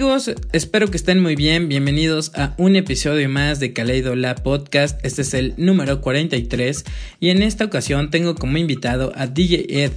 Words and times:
amigos? 0.00 0.30
Espero 0.52 0.88
que 0.88 0.96
estén 0.96 1.20
muy 1.20 1.36
bien. 1.36 1.68
Bienvenidos 1.68 2.32
a 2.34 2.54
un 2.56 2.74
episodio 2.74 3.28
más 3.28 3.60
de 3.60 3.74
Kaleido 3.74 4.14
La 4.14 4.34
Podcast. 4.34 4.98
Este 5.04 5.20
es 5.20 5.34
el 5.34 5.52
número 5.58 6.00
43 6.00 6.84
y 7.20 7.28
en 7.28 7.42
esta 7.42 7.66
ocasión 7.66 8.08
tengo 8.08 8.34
como 8.34 8.56
invitado 8.56 9.12
a 9.14 9.26
DJ 9.26 9.84
Ed. 9.84 9.92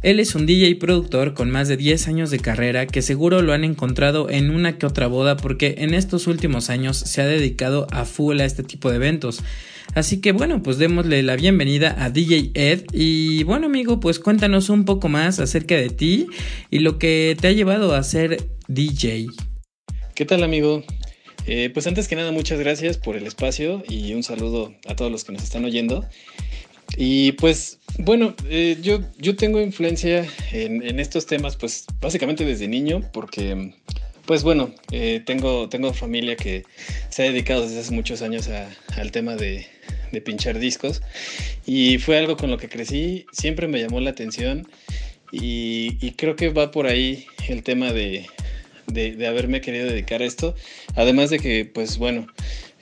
Él 0.00 0.20
es 0.20 0.34
un 0.34 0.46
DJ 0.46 0.76
productor 0.76 1.34
con 1.34 1.50
más 1.50 1.68
de 1.68 1.76
10 1.76 2.08
años 2.08 2.30
de 2.30 2.38
carrera 2.38 2.86
que 2.86 3.02
seguro 3.02 3.42
lo 3.42 3.52
han 3.52 3.64
encontrado 3.64 4.30
en 4.30 4.48
una 4.48 4.78
que 4.78 4.86
otra 4.86 5.06
boda 5.06 5.36
porque 5.36 5.74
en 5.78 5.92
estos 5.92 6.28
últimos 6.28 6.70
años 6.70 6.96
se 6.96 7.20
ha 7.20 7.26
dedicado 7.26 7.88
a 7.90 8.06
full 8.06 8.40
a 8.40 8.46
este 8.46 8.62
tipo 8.62 8.88
de 8.88 8.96
eventos. 8.96 9.42
Así 9.94 10.20
que 10.20 10.32
bueno, 10.32 10.62
pues 10.62 10.78
démosle 10.78 11.22
la 11.22 11.36
bienvenida 11.36 11.96
a 11.98 12.10
DJ 12.10 12.50
Ed. 12.54 12.84
Y 12.92 13.44
bueno, 13.44 13.66
amigo, 13.66 14.00
pues 14.00 14.18
cuéntanos 14.18 14.68
un 14.68 14.84
poco 14.84 15.08
más 15.08 15.38
acerca 15.38 15.74
de 15.74 15.90
ti 15.90 16.26
y 16.70 16.78
lo 16.78 16.98
que 16.98 17.36
te 17.40 17.48
ha 17.48 17.52
llevado 17.52 17.94
a 17.94 18.02
ser 18.02 18.48
DJ. 18.68 19.26
¿Qué 20.14 20.24
tal, 20.24 20.42
amigo? 20.42 20.84
Eh, 21.46 21.70
pues 21.72 21.86
antes 21.86 22.08
que 22.08 22.16
nada, 22.16 22.32
muchas 22.32 22.58
gracias 22.58 22.98
por 22.98 23.16
el 23.16 23.26
espacio 23.26 23.82
y 23.88 24.14
un 24.14 24.22
saludo 24.22 24.74
a 24.86 24.94
todos 24.94 25.10
los 25.10 25.24
que 25.24 25.32
nos 25.32 25.42
están 25.42 25.64
oyendo. 25.64 26.06
Y 26.96 27.32
pues 27.32 27.78
bueno, 27.98 28.34
eh, 28.48 28.78
yo, 28.82 29.00
yo 29.18 29.36
tengo 29.36 29.60
influencia 29.60 30.26
en, 30.52 31.00
estos 31.00 31.26
temas 31.26 31.56
pues 31.56 31.86
básicamente 32.00 32.44
desde 32.44 32.68
niño 32.68 33.00
porque 33.12 33.74
pues 34.26 34.42
bueno, 34.42 34.72
eh, 34.92 35.22
tengo, 35.24 35.68
tengo 35.68 35.92
familia 35.92 36.36
que 36.36 36.64
se 37.08 37.22
ha 37.22 37.26
dedicado 37.26 37.62
desde 37.62 37.80
hace 37.80 37.92
muchos 37.92 38.22
años 38.22 38.48
al 38.48 39.10
tema 39.10 39.36
de, 39.36 39.66
pinchar 40.24 40.58
discos. 40.58 41.02
Y 41.66 41.98
fue 41.98 42.18
algo 42.18 42.36
con 42.36 42.50
lo 42.50 42.58
que 42.58 42.68
crecí, 42.68 43.26
siempre 43.32 43.66
me 43.66 43.80
llamó 43.80 44.00
la 44.00 44.10
atención 44.10 44.68
y, 45.30 46.10
creo 46.12 46.36
que 46.36 46.50
va 46.50 46.70
por 46.70 46.86
ahí 46.86 47.26
el 47.48 47.62
tema 47.62 47.92
de, 47.92 48.26
haberme 49.26 49.60
querido 49.60 49.86
dedicar 49.86 50.22
a 50.22 50.26
esto, 50.26 50.54
además 50.94 51.30
de 51.30 51.38
que 51.38 51.64
pues 51.64 51.96
bueno, 51.96 52.26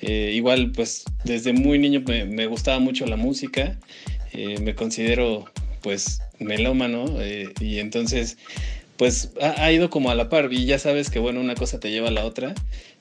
eh, 0.02 0.32
igual 0.34 0.72
pues 0.72 1.04
desde 1.24 1.52
muy 1.52 1.78
niño 1.78 2.02
me, 2.06 2.46
gustaba 2.46 2.80
mucho 2.80 3.06
la 3.06 3.16
música, 3.16 3.78
eh, 4.32 4.58
me 4.60 4.74
considero 4.74 5.44
pues 5.82 6.20
melómano 6.40 7.06
y 7.60 7.78
entonces 7.78 8.36
pues 9.00 9.30
ha, 9.40 9.72
ido 9.72 9.88
como 9.88 10.10
a 10.10 10.14
la 10.14 10.28
par 10.28 10.52
y 10.52 10.66
ya 10.66 10.78
sabes 10.78 11.08
que 11.08 11.18
bueno, 11.18 11.40
una 11.40 11.54
cosa 11.54 11.80
te 11.80 11.90
lleva 11.90 12.08
a 12.08 12.10
la 12.10 12.26
otra, 12.26 12.54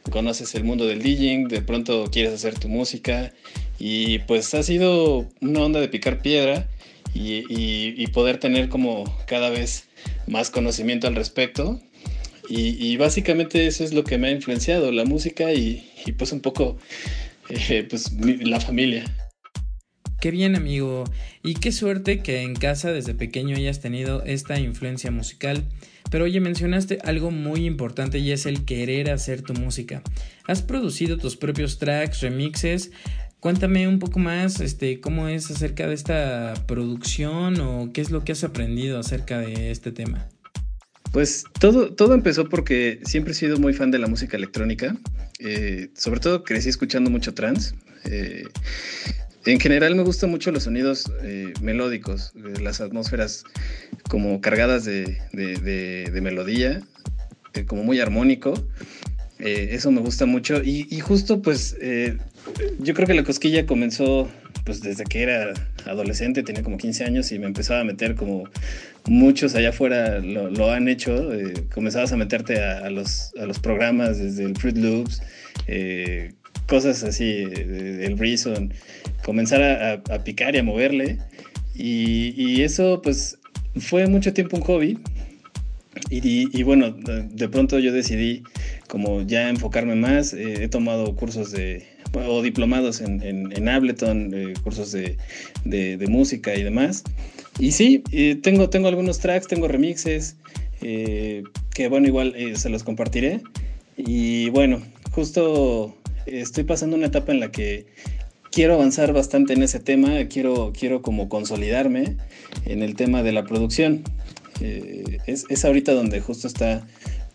conoces 0.09 0.56
el 0.56 0.64
mundo 0.64 0.88
del 0.88 1.02
DJing, 1.03 1.50
de 1.50 1.61
pronto 1.61 2.06
quieres 2.09 2.33
hacer 2.33 2.58
tu 2.58 2.69
música 2.69 3.33
y 3.80 4.19
pues 4.19 4.53
ha 4.53 4.64
sido 4.64 5.28
una 5.41 5.59
onda 5.59 5.81
de 5.81 5.89
picar 5.89 6.22
piedra 6.22 6.69
y, 7.14 8.08
poder 8.14 8.38
tener 8.38 8.69
como 8.69 9.03
cada 9.28 9.50
vez 9.50 9.89
más 10.25 10.50
conocimiento 10.50 11.06
al 11.06 11.16
respecto 11.17 11.81
y, 12.47 12.95
básicamente 12.95 13.67
eso 13.67 13.84
es 13.84 13.91
lo 13.91 14.06
que 14.06 14.17
me 14.17 14.30
ha 14.30 14.31
influenciado, 14.31 14.94
la 14.94 15.03
música 15.03 15.52
y, 15.52 15.84
pues 16.17 16.31
un 16.31 16.39
poco 16.39 16.78
eh, 17.50 17.86
pues 17.89 18.13
la 18.13 18.61
familia. 18.61 19.03
Qué 20.22 20.31
bien 20.31 20.58
amigo, 20.58 21.06
y 21.44 21.53
qué 21.53 21.72
suerte 21.72 22.20
que 22.20 22.42
en 22.42 22.53
casa 22.53 22.91
desde 22.91 23.13
pequeño 23.13 23.56
hayas 23.56 23.80
tenido 23.80 24.22
esta 24.24 24.59
influencia 24.59 25.12
musical. 25.12 25.63
Pero 26.12 26.25
oye, 26.25 26.41
mencionaste 26.41 27.00
algo 27.06 27.31
muy 27.31 27.66
importante 27.66 28.19
y 28.19 28.31
es 28.31 28.46
el 28.46 28.66
querer 28.66 29.12
hacer 29.12 29.44
tu 29.44 29.53
música. 29.53 30.02
Has 30.46 30.62
producido 30.62 31.18
tus 31.18 31.38
propios 31.38 31.78
tracks, 31.79 32.19
remixes. 32.22 32.91
Cuéntame 33.40 33.88
un 33.88 34.00
poco 34.00 34.19
más, 34.19 34.59
este, 34.59 35.00
cómo 35.00 35.29
es 35.29 35.50
acerca 35.50 35.88
de 35.88 35.94
esta 35.94 36.53
producción 36.68 37.62
o 37.62 37.91
qué 37.94 38.02
es 38.02 38.12
lo 38.12 38.25
que 38.25 38.34
has 38.34 38.44
aprendido 38.44 39.00
acerca 39.00 39.40
de 39.40 39.72
este 39.72 39.94
tema. 39.94 40.28
Pues 41.13 41.46
todo, 41.59 41.94
todo 41.94 42.13
empezó 42.13 42.50
porque 42.50 43.00
siempre 43.03 43.31
he 43.31 43.35
sido 43.35 43.58
muy 43.58 43.74
fan 43.74 43.90
de 43.90 44.00
la 44.00 44.08
música 44.08 44.35
electrónica. 44.35 44.97
Eh, 45.40 45.91
sobre 45.96 46.19
todo 46.19 46.44
crecí 46.44 46.68
escuchando 46.68 47.09
mucho 47.09 47.34
trance. 47.34 47.75
Eh, 48.03 48.44
en 49.51 49.59
general 49.59 49.95
me 49.95 50.03
gustan 50.03 50.29
mucho 50.29 50.51
los 50.51 50.63
sonidos 50.63 51.11
eh, 51.23 51.53
melódicos, 51.61 52.33
eh, 52.35 52.59
las 52.61 52.81
atmósferas 52.81 53.43
como 54.09 54.41
cargadas 54.41 54.85
de, 54.85 55.17
melodía, 56.21 56.81
eh, 57.53 57.65
como 57.65 57.83
muy 57.83 57.99
armónico. 57.99 58.53
eso 59.39 59.91
me 59.91 60.01
gusta 60.01 60.25
mucho. 60.25 60.61
Y, 60.63 60.99
justo 60.99 61.41
pues 61.41 61.77
yo 62.79 62.93
creo 62.93 63.07
que 63.07 63.13
la 63.13 63.23
cosquilla 63.23 63.65
comenzó 63.65 64.29
pues 64.65 64.81
desde 64.81 65.05
que 65.05 65.21
era 65.23 65.53
adolescente, 65.85 66.43
tenía 66.43 66.61
como 66.61 66.77
15 66.77 67.05
años 67.05 67.31
y 67.31 67.39
me 67.39 67.47
empezaba 67.47 67.79
a 67.79 67.83
meter 67.83 68.16
como 68.16 68.43
muchos 69.05 69.55
allá 69.55 69.69
afuera 69.69 70.19
lo, 70.19 70.71
han 70.71 70.89
hecho. 70.89 71.29
comenzabas 71.73 72.11
a 72.11 72.17
meterte 72.17 72.61
a, 72.61 72.89
los, 72.89 73.31
a, 73.39 73.45
los, 73.45 73.59
programas 73.59 74.19
desde 74.19 74.43
el 74.43 74.57
Fruit 74.57 74.77
Loops 74.77 75.21
cosas 76.69 77.03
así, 77.03 77.25
el 77.25 78.17
Reason, 78.17 78.71
comenzar 79.25 79.61
a, 79.61 80.23
picar 80.23 80.55
y 80.55 80.59
a 80.59 80.63
moverle. 80.63 81.17
Y, 81.75 82.61
eso 82.61 83.01
pues 83.01 83.37
fue 83.77 84.07
mucho 84.07 84.33
tiempo 84.33 84.57
un 84.57 84.63
hobby. 84.63 84.99
Y, 86.09 86.63
bueno, 86.63 86.91
de, 86.91 87.49
pronto 87.49 87.79
yo 87.79 87.91
decidí 87.91 88.43
como 88.87 89.21
ya 89.23 89.49
enfocarme 89.49 89.95
más. 89.95 90.33
Eh, 90.33 90.63
he 90.63 90.67
tomado 90.67 91.15
cursos 91.15 91.51
de, 91.51 91.85
o 92.13 92.41
diplomados 92.41 93.01
en, 93.01 93.21
en, 93.23 93.67
Ableton, 93.67 94.31
eh, 94.33 94.53
cursos 94.63 94.91
de, 94.91 95.17
de, 95.66 96.07
música 96.07 96.55
y 96.55 96.63
demás. 96.63 97.03
Y 97.59 97.71
sí, 97.71 98.03
tengo, 98.41 98.69
tengo 98.69 98.87
algunos 98.87 99.19
tracks, 99.19 99.47
tengo 99.47 99.67
remixes, 99.67 100.37
eh, 100.81 101.43
que 101.73 101.87
bueno, 101.89 102.07
igual 102.07 102.35
se 102.55 102.69
los 102.69 102.83
compartiré. 102.83 103.41
Y 103.97 104.49
bueno, 104.51 104.81
justo 105.11 105.98
estoy 106.31 106.63
pasando 106.63 106.95
una 106.95 107.07
etapa 107.07 107.31
en 107.31 107.40
la 107.40 107.51
que 107.51 107.88
quiero 108.51 108.75
avanzar 108.75 109.13
bastante 109.13 109.53
en 109.53 109.63
ese 109.63 109.79
tema, 109.79 110.25
quiero, 110.28 110.73
quiero 110.78 111.01
como 111.01 111.29
consolidarme 111.29 112.17
en 112.66 112.84
el 112.84 112.95
tema 112.95 113.23
de 113.23 113.31
la 113.31 113.44
producción. 113.44 114.03
Eh, 114.62 115.19
es, 115.25 115.66
ahorita 115.66 115.94
donde 115.94 116.19
justo 116.19 116.47
está 116.47 116.85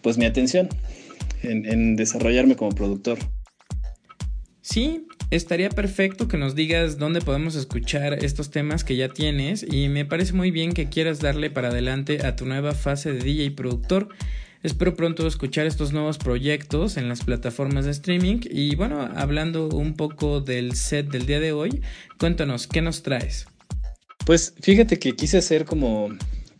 pues 0.03 0.19
mi 0.19 0.27
atención 0.27 0.69
en, 1.43 1.97
desarrollarme 1.97 2.57
como 2.57 2.73
productor. 2.73 3.19
Sí, 4.61 5.07
estaría 5.31 5.69
perfecto 5.71 6.27
que 6.27 6.39
nos 6.39 6.55
digas 6.55 6.99
dónde 6.99 7.21
podemos 7.21 7.55
escuchar 7.55 8.25
estos 8.25 8.51
temas 8.51 8.83
que 8.83 8.97
ya 8.97 9.09
tienes 9.09 9.65
y 9.71 9.89
me 9.89 10.05
parece 10.05 10.33
muy 10.33 10.51
bien 10.51 10.73
que 10.73 10.89
quieras 10.89 11.21
darle 11.21 11.51
para 11.51 11.69
adelante 11.69 12.27
a 12.27 12.35
tu 12.37 12.47
nueva 12.47 12.73
fase 12.73 13.13
de 13.13 13.21
DJ 13.21 13.51
productor. 13.53 14.09
Espero 14.65 14.97
pronto 14.97 15.27
escuchar 15.27 15.67
estos 15.67 15.93
nuevos 15.93 16.17
proyectos 16.17 16.97
en 16.97 17.07
las 17.07 17.23
plataformas 17.23 17.85
de 17.85 17.91
streaming. 17.91 18.39
Y 18.45 18.75
bueno, 18.77 19.11
hablando 19.15 19.69
un 19.69 19.93
poco 19.93 20.41
del 20.41 20.75
set 20.75 21.11
del 21.11 21.27
día 21.27 21.39
de 21.39 21.53
hoy, 21.53 21.83
cuéntanos, 22.19 22.67
¿qué 22.67 22.81
nos 22.81 23.03
traes? 23.03 23.47
Pues 24.25 24.55
fíjate 24.63 24.99
que 24.99 25.15
quise 25.15 25.37
hacer 25.37 25.67
como 25.67 26.09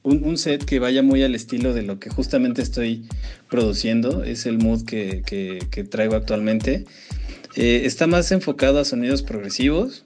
un, 0.03 0.37
set 0.37 0.67
que 0.67 0.81
vaya 0.81 1.03
muy 1.03 1.23
al 1.23 1.35
estilo 1.35 1.73
de 1.73 1.81
lo 1.81 1.99
que 1.99 2.11
justamente 2.11 2.61
estoy 2.61 3.09
produciendo. 3.49 4.23
Es 4.23 4.45
el 4.45 4.59
mood 4.59 4.85
que, 4.85 5.87
traigo 5.91 6.15
actualmente. 6.15 6.85
Eh, 7.57 7.83
está 7.87 8.07
más 8.07 8.31
enfocado 8.33 8.81
a 8.81 8.85
sonidos 8.85 9.23
progresivos, 9.23 10.05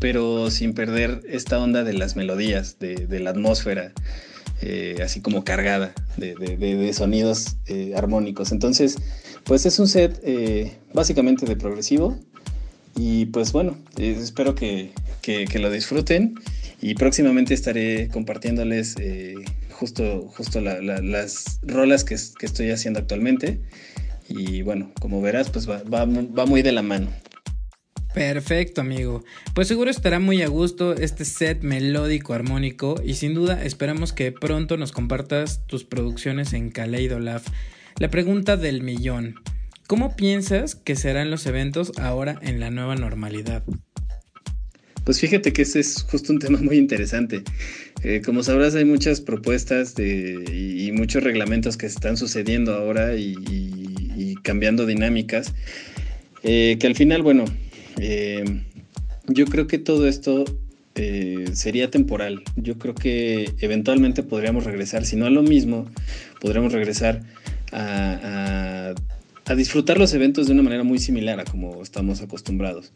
pero 0.00 0.50
sin 0.50 0.74
perder 0.74 1.20
esta 1.28 1.60
onda 1.60 1.84
de 1.84 1.92
las 1.92 2.16
melodías, 2.16 2.80
de 2.80 3.20
la 3.20 3.30
atmósfera. 3.30 3.92
Eh, 4.62 4.96
así 5.02 5.22
como 5.22 5.42
cargada 5.42 5.94
de, 6.18 6.92
sonidos 6.92 7.56
eh, 7.66 7.94
armónicos. 7.96 8.52
Entonces, 8.52 8.98
pues 9.44 9.64
es 9.64 9.78
un 9.78 9.88
set 9.88 10.20
eh, 10.22 10.76
básicamente 10.92 11.46
de 11.46 11.56
progresivo 11.56 12.18
y 12.94 13.26
pues 13.26 13.52
bueno, 13.52 13.78
espero 13.96 14.54
que, 14.54 14.92
lo 15.54 15.70
disfruten 15.70 16.34
y 16.82 16.94
próximamente 16.94 17.54
estaré 17.54 18.08
compartiéndoles 18.08 18.96
justo, 19.70 20.28
justo 20.36 20.60
las 20.60 21.60
rolas 21.62 22.04
que, 22.04 22.14
estoy 22.14 22.70
haciendo 22.70 23.00
actualmente 23.00 23.60
y 24.28 24.60
bueno, 24.60 24.92
como 25.00 25.22
verás, 25.22 25.48
pues 25.48 25.66
va 25.68 26.46
muy 26.46 26.60
de 26.62 26.72
la 26.72 26.82
mano. 26.82 27.08
Perfecto, 28.14 28.80
amigo. 28.80 29.24
Pues 29.54 29.68
seguro 29.68 29.90
estará 29.90 30.18
muy 30.18 30.42
a 30.42 30.48
gusto 30.48 30.94
este 30.94 31.24
set 31.24 31.62
melódico 31.62 32.34
armónico 32.34 33.00
y 33.04 33.14
sin 33.14 33.34
duda 33.34 33.64
esperamos 33.64 34.12
que 34.12 34.32
pronto 34.32 34.76
nos 34.76 34.90
compartas 34.90 35.64
tus 35.66 35.84
producciones 35.84 36.52
en 36.52 36.70
Kaleido 36.70 37.20
Lab. 37.20 37.42
La 37.98 38.10
pregunta 38.10 38.56
del 38.56 38.82
millón. 38.82 39.36
¿Cómo 39.86 40.16
piensas 40.16 40.74
que 40.74 40.96
serán 40.96 41.30
los 41.30 41.46
eventos 41.46 41.92
ahora 41.98 42.38
en 42.42 42.58
la 42.58 42.70
nueva 42.70 42.96
normalidad? 42.96 43.62
Pues 45.04 45.20
fíjate 45.20 45.52
que 45.52 45.62
ese 45.62 45.80
es 45.80 46.02
justo 46.02 46.32
un 46.32 46.38
tema 46.38 46.58
muy 46.60 46.78
interesante. 46.78 47.42
Eh, 48.02 48.22
como 48.24 48.42
sabrás, 48.42 48.74
hay 48.74 48.84
muchas 48.84 49.20
propuestas 49.20 49.94
y, 49.98 50.90
muchos 50.92 51.22
reglamentos 51.22 51.76
que 51.76 51.86
están 51.86 52.16
sucediendo 52.16 52.74
ahora 52.74 53.16
y, 53.16 54.34
cambiando 54.42 54.86
dinámicas, 54.86 55.52
eh, 56.42 56.76
que 56.78 56.86
al 56.86 56.94
final, 56.94 57.22
bueno, 57.22 57.44
eh, 57.98 58.44
yo 59.26 59.46
creo 59.46 59.66
que 59.66 59.78
todo 59.78 60.06
esto 60.06 60.44
eh, 60.94 61.46
sería 61.52 61.90
temporal. 61.90 62.42
Yo 62.56 62.78
creo 62.78 62.94
que 62.94 63.52
eventualmente 63.60 64.22
podríamos 64.22 64.64
regresar, 64.64 65.04
si 65.04 65.16
no 65.16 65.26
a 65.26 65.30
lo 65.30 65.42
mismo, 65.42 65.86
podríamos 66.40 66.72
regresar 66.72 67.22
a, 67.72 68.94
disfrutar 69.56 69.98
los 69.98 70.14
eventos 70.14 70.46
de 70.46 70.52
una 70.52 70.62
manera 70.62 70.84
muy 70.84 71.00
similar 71.00 71.40
a 71.40 71.44
como 71.44 71.82
estamos 71.82 72.22
acostumbrados. 72.22 72.92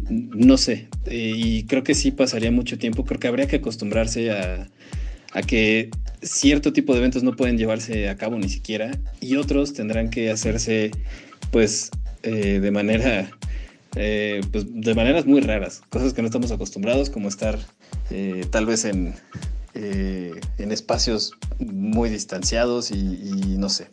no 0.00 0.56
sé, 0.56 0.88
eh, 1.06 1.32
y 1.36 1.62
creo 1.64 1.84
que 1.84 1.94
sí 1.94 2.10
pasaría 2.10 2.50
mucho 2.50 2.78
tiempo, 2.78 3.04
creo 3.04 3.20
que 3.20 3.28
habría 3.28 3.46
que 3.46 3.56
acostumbrarse 3.56 4.32
a, 4.32 4.68
que 5.46 5.90
cierto 6.20 6.72
tipo 6.72 6.92
de 6.94 6.98
eventos 6.98 7.22
no 7.22 7.36
pueden 7.36 7.58
llevarse 7.58 8.08
a 8.08 8.16
cabo 8.16 8.38
ni 8.38 8.48
siquiera 8.48 8.90
y 9.20 9.36
otros 9.36 9.72
tendrán 9.72 10.10
que 10.10 10.30
hacerse 10.30 10.90
pues 11.52 11.90
de 12.22 12.70
manera 12.72 13.30
eh, 13.98 14.42
pues 14.52 14.66
de 14.68 14.94
maneras 14.94 15.24
muy 15.24 15.40
raras, 15.40 15.82
cosas 15.88 16.12
que 16.12 16.20
no 16.20 16.26
estamos 16.26 16.52
acostumbrados, 16.52 17.08
como 17.08 17.28
estar 17.28 17.58
eh, 18.10 18.44
tal 18.50 18.66
vez 18.66 18.84
en, 18.84 19.14
eh, 19.72 20.38
en 20.58 20.70
espacios 20.70 21.32
muy 21.58 22.10
distanciados 22.10 22.90
y, 22.90 23.56
no 23.58 23.70
sé. 23.70 23.88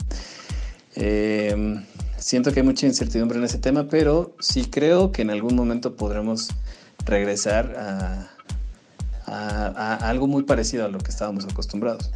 siento 2.18 2.52
que 2.52 2.60
hay 2.60 2.66
mucha 2.66 2.86
incertidumbre 2.86 3.38
en 3.38 3.46
ese 3.46 3.60
tema, 3.60 3.88
pero 3.88 4.36
sí 4.40 4.66
creo 4.66 5.14
que 5.14 5.22
en 5.22 5.30
algún 5.30 5.56
momento 5.56 5.96
podremos 5.96 6.50
regresar 7.06 7.74
a, 7.78 8.30
a 9.26 9.96
algo 10.10 10.28
muy 10.28 10.44
parecido 10.44 10.84
a 10.84 10.90
lo 10.90 11.00
que 11.00 11.12
estábamos 11.12 11.46
acostumbrados. 11.46 12.12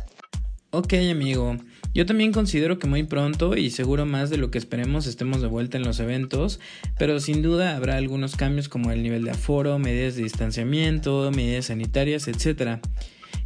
Ok, 0.71 0.93
amigo. 1.09 1.55
Yo 1.97 2.05
también 2.05 2.31
considero 2.31 2.77
que 2.77 2.85
muy 2.85 3.01
pronto 3.01 3.57
y 3.57 3.71
seguro 3.71 4.05
más 4.05 4.29
de 4.29 4.37
lo 4.37 4.51
que 4.51 4.59
esperemos 4.59 5.07
estemos 5.07 5.41
de 5.41 5.47
vuelta 5.47 5.77
en 5.77 5.83
los 5.83 5.99
eventos, 5.99 6.59
pero 6.99 7.19
sin 7.19 7.41
duda 7.41 7.75
habrá 7.75 7.95
algunos 7.95 8.35
cambios 8.35 8.69
como 8.69 8.91
el 8.91 9.01
nivel 9.01 9.23
de 9.23 9.31
aforo, 9.31 9.79
medidas 9.79 10.15
de 10.15 10.21
distanciamiento, 10.21 11.31
medidas 11.35 11.65
sanitarias, 11.65 12.27
etc. 12.27 12.81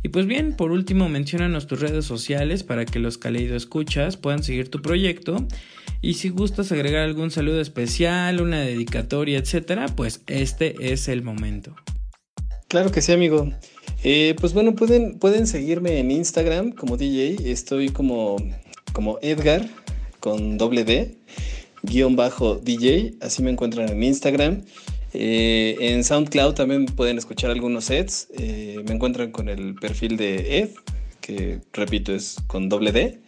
Y 0.03 0.09
pues 0.09 0.25
bien, 0.25 0.57
por 0.57 0.71
último 0.71 1.07
menciónanos 1.07 1.65
tus 1.65 1.79
redes 1.79 2.03
sociales 2.03 2.63
para 2.63 2.83
que 2.83 2.99
los 2.99 3.17
Caleido 3.17 3.55
escuchas 3.55 4.17
puedan 4.17 4.43
seguir 4.43 4.69
tu 4.69 4.81
proyecto 4.81 5.47
y 6.01 6.15
si 6.15 6.27
gustas 6.27 6.73
agregar 6.73 7.03
algún 7.03 7.31
saludo 7.31 7.61
especial, 7.61 8.41
una 8.41 8.59
dedicatoria, 8.59 9.39
etc., 9.39 9.89
pues 9.95 10.23
este 10.27 10.91
es 10.91 11.07
el 11.07 11.23
momento. 11.23 11.73
Claro 12.71 12.89
que 12.89 13.01
sí, 13.01 13.11
amigo. 13.11 13.51
Eh, 14.01 14.33
pues 14.39 14.53
bueno, 14.53 14.73
pueden, 14.73 15.19
pueden 15.19 15.45
seguirme 15.45 15.99
en 15.99 16.09
Instagram 16.09 16.71
como 16.71 16.95
DJ. 16.95 17.51
Estoy 17.51 17.89
como, 17.89 18.37
como 18.93 19.19
Edgar 19.21 19.67
con 20.21 20.57
doble 20.57 20.85
D, 20.85 21.17
guion 21.83 22.15
bajo 22.15 22.55
DJ. 22.55 23.15
Así 23.19 23.43
me 23.43 23.51
encuentran 23.51 23.89
en 23.89 24.01
Instagram. 24.01 24.61
Eh, 25.11 25.75
en 25.81 26.05
SoundCloud 26.05 26.53
también 26.53 26.85
pueden 26.85 27.17
escuchar 27.17 27.51
algunos 27.51 27.83
sets. 27.83 28.29
Eh, 28.39 28.81
me 28.87 28.95
encuentran 28.95 29.31
con 29.31 29.49
el 29.49 29.75
perfil 29.75 30.15
de 30.15 30.59
Ed, 30.59 30.69
que 31.19 31.59
repito 31.73 32.15
es 32.15 32.37
con 32.47 32.69
doble 32.69 32.93
D. 32.93 33.19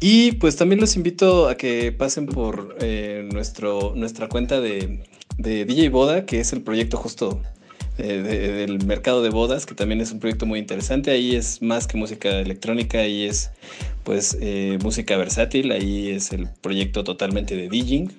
Y 0.00 0.32
pues 0.36 0.56
también 0.56 0.80
los 0.80 0.96
invito 0.96 1.50
a 1.50 1.58
que 1.58 1.92
pasen 1.92 2.24
por 2.24 2.82
nuestro, 3.30 3.92
nuestra 3.94 4.30
cuenta 4.30 4.62
de, 4.62 5.04
de 5.36 5.66
DJ 5.66 5.90
Boda, 5.90 6.24
que 6.24 6.40
es 6.40 6.54
el 6.54 6.62
proyecto 6.62 6.96
justo 6.96 7.42
del 7.96 8.84
mercado 8.84 9.22
de 9.22 9.30
bodas, 9.30 9.66
que 9.66 9.74
también 9.74 10.00
es 10.00 10.10
un 10.12 10.20
proyecto 10.20 10.46
muy 10.46 10.58
interesante. 10.58 11.10
Ahí 11.10 11.36
es 11.36 11.62
más 11.62 11.86
que 11.86 11.96
música 11.96 12.40
electrónica, 12.40 12.98
ahí 12.98 13.24
es 13.24 13.50
pues 14.02 14.36
eh, 14.40 14.78
música 14.82 15.16
versátil, 15.16 15.70
ahí 15.72 16.10
es 16.10 16.32
el 16.32 16.48
proyecto 16.60 17.04
totalmente 17.04 17.56
de 17.56 17.68
DJing, 17.68 18.12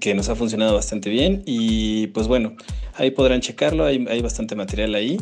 que 0.00 0.14
nos 0.14 0.28
ha 0.28 0.34
funcionado 0.34 0.74
bastante 0.74 1.10
bien. 1.10 1.42
Y 1.46 2.08
pues 2.08 2.26
bueno, 2.28 2.56
ahí 2.94 3.10
podrán 3.10 3.40
checarlo, 3.40 3.84
hay, 3.84 4.04
hay 4.08 4.20
bastante 4.20 4.56
material 4.56 4.94
ahí. 4.94 5.18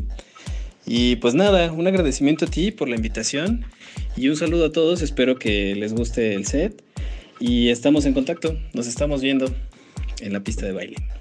Y 0.86 1.16
pues 1.16 1.34
nada, 1.34 1.70
un 1.72 1.86
agradecimiento 1.86 2.46
a 2.46 2.48
ti 2.48 2.70
por 2.70 2.88
la 2.88 2.96
invitación 2.96 3.64
y 4.16 4.28
un 4.28 4.36
saludo 4.36 4.66
a 4.66 4.72
todos, 4.72 5.02
espero 5.02 5.38
que 5.38 5.74
les 5.74 5.92
guste 5.92 6.34
el 6.34 6.46
set 6.46 6.82
y 7.38 7.68
estamos 7.68 8.06
en 8.06 8.14
contacto, 8.14 8.56
nos 8.72 8.86
estamos 8.86 9.20
viendo 9.22 9.46
en 10.20 10.32
la 10.32 10.40
pista 10.40 10.66
de 10.66 10.72
baile. 10.72 11.19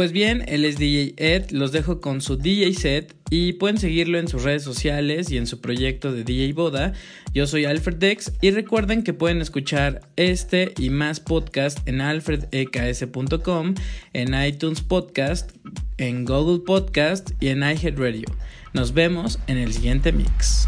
Pues 0.00 0.12
bien, 0.12 0.44
él 0.48 0.64
es 0.64 0.78
DJ 0.78 1.12
Ed, 1.18 1.50
los 1.50 1.72
dejo 1.72 2.00
con 2.00 2.22
su 2.22 2.36
DJ 2.36 2.72
set 2.72 3.14
y 3.28 3.52
pueden 3.52 3.76
seguirlo 3.76 4.18
en 4.18 4.28
sus 4.28 4.44
redes 4.44 4.62
sociales 4.62 5.30
y 5.30 5.36
en 5.36 5.46
su 5.46 5.60
proyecto 5.60 6.10
de 6.10 6.24
DJ 6.24 6.54
Boda. 6.54 6.94
Yo 7.34 7.46
soy 7.46 7.66
Alfred 7.66 7.96
Dex 7.96 8.32
y 8.40 8.50
recuerden 8.50 9.02
que 9.02 9.12
pueden 9.12 9.42
escuchar 9.42 10.00
este 10.16 10.72
y 10.78 10.88
más 10.88 11.20
podcast 11.20 11.86
en 11.86 12.00
alfredeks.com, 12.00 13.74
en 14.14 14.42
iTunes 14.42 14.80
Podcast, 14.80 15.50
en 15.98 16.24
Google 16.24 16.64
Podcast 16.64 17.32
y 17.38 17.48
en 17.48 17.58
iHeartRadio. 17.58 18.24
Nos 18.72 18.94
vemos 18.94 19.38
en 19.48 19.58
el 19.58 19.70
siguiente 19.70 20.12
mix. 20.12 20.66